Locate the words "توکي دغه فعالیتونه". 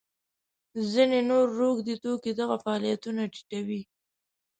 2.03-3.21